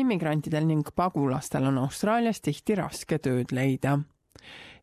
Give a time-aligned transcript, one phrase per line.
[0.00, 3.98] immigrantidel ning pagulastel on Austraalias tihti raske tööd leida.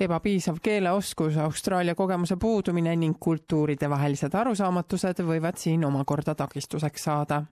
[0.00, 7.42] Ebapiisav keeleoskus, Austraalia kogemuse puudumine ning kultuuridevahelised arusaamatused võivad siin omakorda takistuseks saada.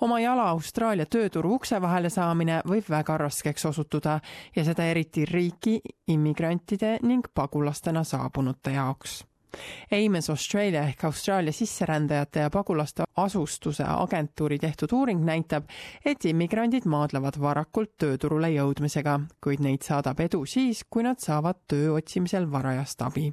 [0.00, 4.18] Oma jala Austraalia tööturu ukse vahele saamine võib väga raskeks osutuda
[4.56, 9.22] ja seda eriti riiki immigrantide ning pagulastena saabunute jaoks
[9.92, 15.68] Ames Australia ehk Austraalia sisserändajate ja pagulaste asustuse agentuuri tehtud uuring näitab,
[16.04, 21.96] et immigrandid maadlevad varakult tööturule jõudmisega, kuid neid saadab edu siis, kui nad saavad töö
[21.98, 23.30] otsimisel varajast abi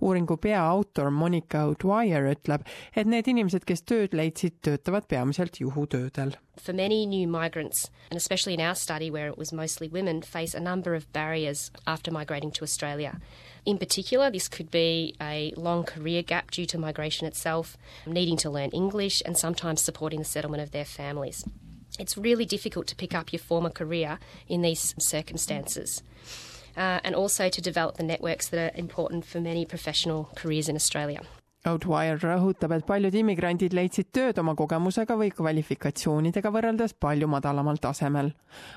[0.00, 6.36] uuringu peaautor Monica O'Dwyer ütleb, et need inimesed, kes tööd leidsid, töötavad peamiselt juhutöödel.
[6.56, 10.54] For many new migrants, and especially in our study where it was mostly women, face
[10.54, 13.20] a number of barriers after migrating to Australia.
[13.64, 17.76] In particular, this could be a long career gap due to migration itself,
[18.06, 21.44] needing to learn English, and sometimes supporting the settlement of their families.
[21.98, 24.18] It's really difficult to pick up your former career
[24.48, 26.02] in these circumstances.
[26.76, 30.76] Uh, and also to develop the networks that are important for many professional careers in
[30.76, 31.20] Australia.
[31.66, 38.30] Outwire rõhutab, et paljud immigrandid leidsid tööd oma kogemusega või kvalifikatsioonidega võrreldes palju madalamal tasemel.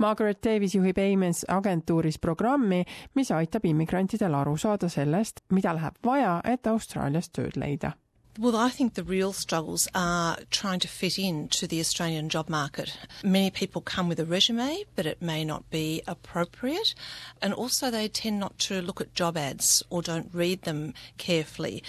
[0.00, 2.80] Margaret Davis juhib Amens agentuuris programmi,
[3.14, 7.92] mis aitab immigrantidel aru saada sellest, mida läheb vaja, et Austraalias tööd leida
[8.40, 12.48] Well, I think the real struggles are trying to fit in to the Australian job
[12.48, 12.96] market.
[13.22, 16.94] Many people come with a resume, but it may not be appropriate.
[17.42, 21.82] And also, they tend not to look at job ads or don't read them carefully.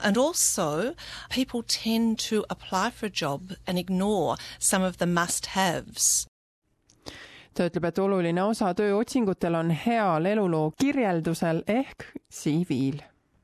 [0.00, 0.94] And also,
[1.28, 6.28] people tend to apply for a job and ignore some of the must haves.
[7.52, 13.00] ta ütleb, et oluline osa tööotsingutel on heal eluloo kirjeldusel ehk CV-l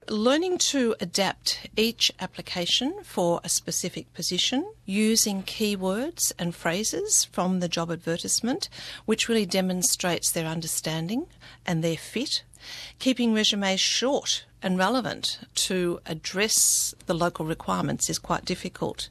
[0.09, 7.69] Learning to adapt each application for a specific position using keywords and phrases from the
[7.69, 8.69] job advertisement,
[9.05, 11.27] which really demonstrates their understanding
[11.65, 12.43] and their fit.
[12.99, 19.09] Keeping resumes short and relevant to address the local requirements is quite difficult.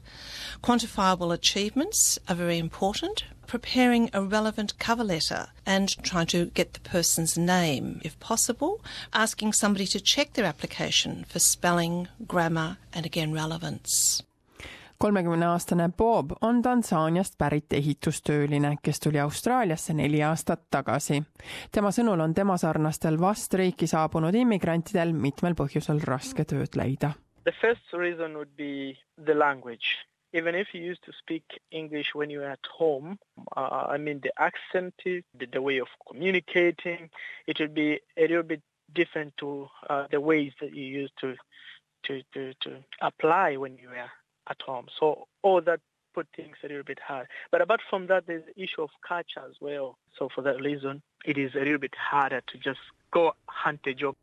[0.62, 6.90] Quantifiable achievements are very important, preparing a relevant cover letter and trying to get the
[6.90, 8.80] person's name if possible,
[9.12, 14.24] asking somebody to check their application for spelling, grammar, and again relevance.
[14.98, 21.22] kolmekümne aastane Bob on Tansaaniast pärit ehitustööline, kes tuli Austraaliasse neli aastat tagasi.
[21.72, 27.12] tema sõnul on tema sarnastel vast riiki saabunud immigrantidel mitmel põhjusel raske tööd leida.
[27.44, 29.98] The first reason would be the language
[30.32, 33.18] even if you used to speak English when you were at home,
[33.56, 35.22] uh, I mean, the accent, the,
[35.52, 37.10] the, way of communicating,
[37.46, 38.62] it would be a little bit
[38.94, 41.34] different to uh, the ways that you used to,
[42.04, 44.10] to, to, to apply when you were
[44.48, 44.86] at home.
[44.98, 45.80] So all that
[46.14, 47.26] put things a little bit hard.
[47.50, 49.96] But apart from that, there's the issue of culture as well.
[50.18, 52.80] So for that reason, it is a little bit harder to just
[53.12, 54.16] go hunt a job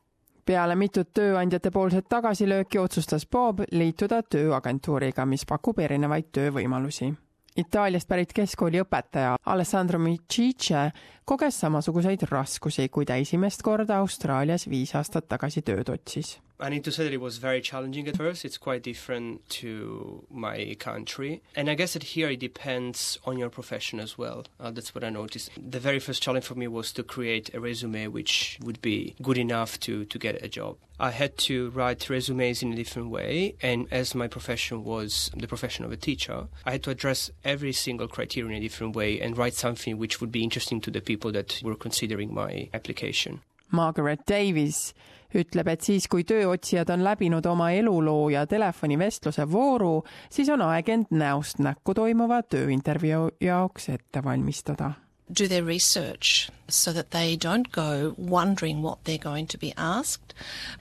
[0.50, 7.12] peale mitut tööandjate poolset tagasilööki otsustas Bob liituda tööagentuuriga, mis pakub erinevaid töövõimalusi.
[7.60, 10.90] Itaaliast pärit keskkooli õpetaja Alessandro Micice
[11.26, 16.84] koges samasuguseid raskusi, kui ta esimest korda Austraalias viis aastat tagasi tööd otsis I need
[16.84, 18.44] to say that it was very challenging at first.
[18.44, 21.42] It's quite different to my country.
[21.56, 24.46] And I guess that here it depends on your profession as well.
[24.60, 25.52] Uh, that's what I noticed.
[25.58, 29.38] The very first challenge for me was to create a resume which would be good
[29.38, 30.78] enough to, to get a job.
[31.00, 35.48] I had to write resumes in a different way, and as my profession was the
[35.48, 39.22] profession of a teacher, I had to address every single criteria in a different way
[39.22, 43.40] and write something which would be interesting to the people that were considering my application.
[43.72, 44.94] Margaret Davis
[45.36, 50.90] ütleb, et siis, kui tööotsijad on läbinud oma eluloo ja telefonivestluse vooru, siis on aeg
[50.90, 54.94] end näost näkku toimuva tööintervjuu jaoks ette valmistada.
[55.32, 60.34] do their research so that they don't go wondering what they're going to be asked,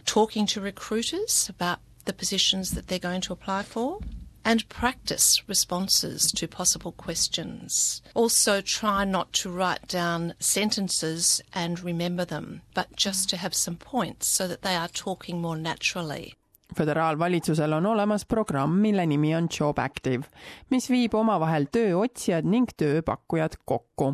[0.06, 3.98] talking to recruiters about the positions that they're going to apply for,
[4.48, 8.00] and practice responses to possible questions.
[8.14, 13.76] Also, try not to write down sentences and remember them, but just to have some
[13.76, 16.34] points so that they are talking more naturally.
[16.76, 20.28] föderaalvalitsusel on olemas programm, mille nimi on Job Active,
[20.68, 24.12] mis viib omavahel tööotsijad ning tööpakkujad kokku.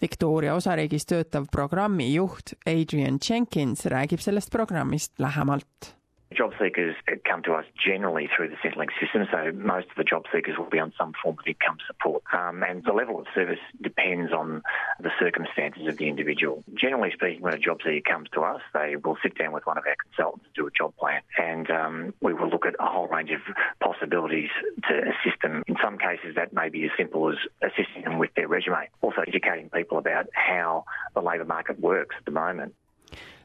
[0.00, 5.94] Victoria osariigis töötav programmi juht Adrian Jenkins räägib sellest programmist lähemalt
[6.34, 10.24] Job seekers come to us generally through the Centrelink system, so most of the job
[10.32, 12.22] seekers will be on some form of income support.
[12.32, 14.62] Um, and the level of service depends on
[15.00, 16.64] the circumstances of the individual.
[16.74, 19.78] Generally speaking, when a job seeker comes to us, they will sit down with one
[19.78, 22.86] of our consultants to do a job plan, and um, we will look at a
[22.86, 23.40] whole range of
[23.80, 24.50] possibilities
[24.88, 25.62] to assist them.
[25.68, 29.22] In some cases, that may be as simple as assisting them with their resume, also
[29.26, 30.84] educating people about how
[31.14, 32.74] the labour market works at the moment.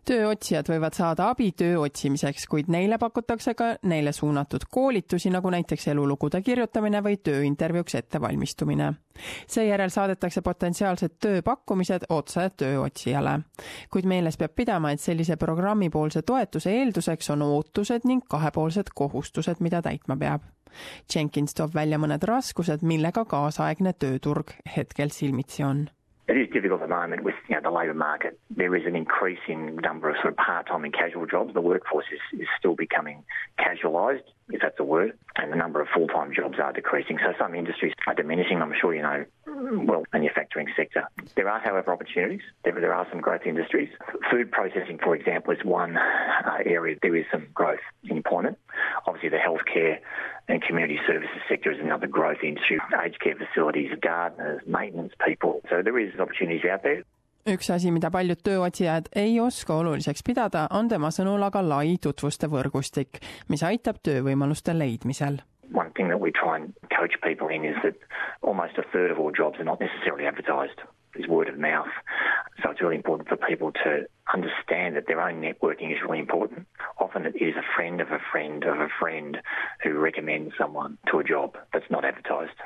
[0.10, 5.88] Tööotsijad võivad saada abi töö otsimiseks, kuid neile pakutakse ka neile suunatud koolitusi, nagu näiteks
[5.94, 8.94] elulugude kirjutamine või tööintervjuuks ettevalmistumine.
[9.48, 13.40] seejärel saadetakse potentsiaalsed tööpakkumised otse tööotsijale.
[13.92, 19.82] kuid meeles peab pidama, et sellise programmipoolse toetuse eelduseks on ootused ning kahepoolsed kohustused, mida
[19.82, 20.42] täitma peab.
[21.16, 25.90] Jenkins toob välja mõned raskused, millega kaasaegne tööturg hetkel silmitsi on
[26.30, 28.40] It is difficult at the moment with you know, the labour market.
[28.56, 31.56] There is an increasing number of sort of part-time and casual jobs.
[31.56, 33.24] The workforce is, is still becoming
[33.58, 37.18] casualised, if that's a word, and the number of full-time jobs are decreasing.
[37.18, 38.62] So some industries are diminishing.
[38.62, 41.08] I'm sure you know, well, manufacturing sector.
[41.36, 42.42] There are, however, opportunities.
[42.64, 43.90] There, there are some growth industries.
[44.30, 46.96] Food processing, for example, is one uh, area.
[47.02, 48.60] There is some growth in employment.
[49.08, 49.98] Obviously, the healthcare
[50.50, 52.80] and community services sector is another growth industry.
[53.06, 55.62] Aged care facilities, gardeners, maintenance people.
[55.70, 57.04] So there is opportunities out there.
[57.50, 62.50] üks asi, mida paljud tööotsijad ei oska oluliseks pidada, on tema sõnul aga lai tutvuste
[62.52, 65.40] võrgustik, mis aitab töövõimaluste leidmisel.
[65.72, 67.96] One thing that we try and coach people in is that
[68.42, 70.82] almost a third of all jobs are not necessarily advertised.
[71.16, 71.90] It's word of mouth.
[72.62, 76.68] So it's really important for people to understand that their own networking is really important.
[77.10, 79.38] Often it is a friend of a friend of a friend
[79.84, 82.60] who recommends someone to a job that's not advertised.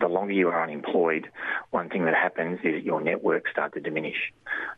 [0.00, 1.28] The longer you are unemployed,
[1.70, 4.32] one thing that happens is your networks start to diminish.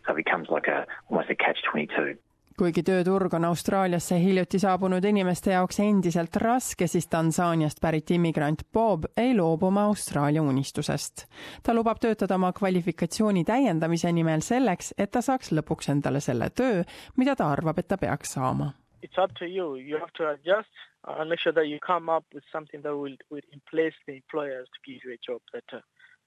[0.05, 2.19] So it becomes like a almost a catch twenty two.
[2.59, 9.07] kuigi tööturg on Austraaliasse hiljuti saabunud inimeste jaoks endiselt raske, siis Tansaaniast pärit immigrant Bob
[9.17, 11.27] ei loobu oma Austraalia unistusest.
[11.63, 16.85] ta lubab töötada oma kvalifikatsiooni täiendamise nimel selleks, et ta saaks lõpuks endale selle töö,
[17.17, 18.73] mida ta arvab, et ta peaks saama.
[19.03, 19.77] It's up to you.
[19.77, 20.69] You have to adjust
[21.07, 24.69] and make sure that you come up with something that will, will place the employers
[24.73, 25.81] to give you a job that uh,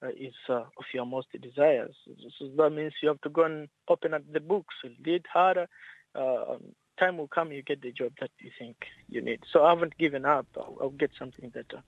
[0.04, 1.96] uh, is uh, of your most desires.
[2.38, 4.76] So that means you have to go and open up the books,
[5.06, 5.68] read harder.
[6.14, 6.58] Uh,
[7.00, 8.76] time will come, you get the job that you think
[9.08, 9.40] you need.
[9.52, 10.48] So I haven't given up.
[10.58, 11.82] I'll, I'll get something better.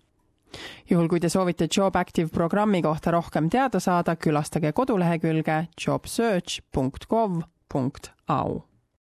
[0.87, 8.76] juhul, kui te soovite Job Active programmi kohta rohkem teada saada, külastage kodulehekülge jobsearch.gov.au